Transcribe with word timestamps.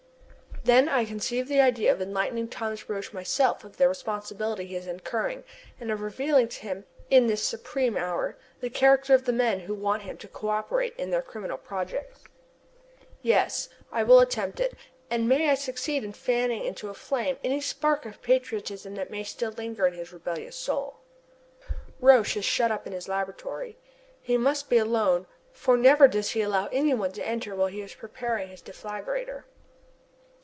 Then 0.63 0.87
I 0.89 1.05
conceive 1.05 1.47
the 1.47 1.59
idea 1.59 1.91
of 1.91 2.03
enlightening 2.03 2.47
Thomas 2.47 2.87
Roch, 2.87 3.11
myself, 3.15 3.63
of 3.63 3.77
the 3.77 3.89
responsibility 3.89 4.67
he 4.67 4.75
is 4.75 4.85
incurring 4.85 5.43
and 5.79 5.89
of 5.89 6.01
revealing 6.01 6.47
to 6.49 6.61
him 6.61 6.85
in 7.09 7.25
this 7.25 7.41
supreme 7.41 7.97
hour 7.97 8.37
the 8.59 8.69
character 8.69 9.15
of 9.15 9.25
the 9.25 9.33
men 9.33 9.61
who 9.61 9.73
want 9.73 10.03
him 10.03 10.17
to 10.17 10.27
co 10.27 10.49
operate 10.49 10.93
in 10.99 11.09
their 11.09 11.23
criminal 11.23 11.57
projects. 11.57 12.25
Yes, 13.23 13.69
I 13.91 14.03
will, 14.03 14.19
attempt 14.19 14.59
it, 14.59 14.75
and 15.09 15.27
may 15.27 15.49
I 15.49 15.55
succeed 15.55 16.03
in 16.03 16.13
fanning 16.13 16.63
into 16.63 16.89
a 16.89 16.93
flame 16.93 17.37
any 17.43 17.59
spark 17.59 18.05
of 18.05 18.21
patriotism 18.21 18.93
that 18.95 19.09
may 19.09 19.23
still 19.23 19.49
linger 19.51 19.87
in 19.87 19.95
his 19.95 20.13
rebellious 20.13 20.55
soul! 20.57 20.97
Roch 21.99 22.37
is 22.37 22.45
shut 22.45 22.69
up 22.69 22.85
in 22.85 22.93
his 22.93 23.07
laboratory. 23.07 23.79
He 24.21 24.37
must 24.37 24.69
be 24.69 24.77
alone, 24.77 25.25
for 25.51 25.75
never 25.75 26.07
does 26.07 26.31
he 26.33 26.41
allow 26.41 26.67
any 26.67 26.93
one 26.93 27.13
to 27.13 27.27
enter 27.27 27.55
while 27.55 27.65
he 27.65 27.81
is 27.81 27.95
preparing 27.95 28.49
his 28.49 28.61
deflagrator. 28.61 29.45